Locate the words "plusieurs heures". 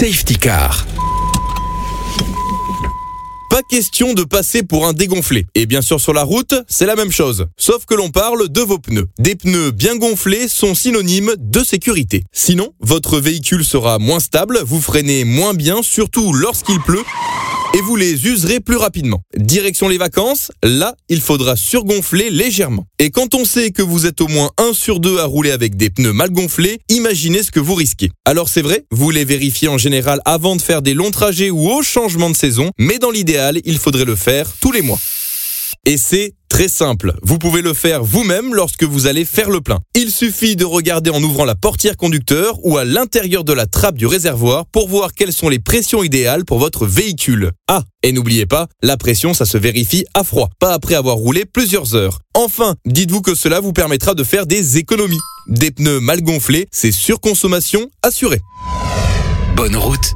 51.44-52.18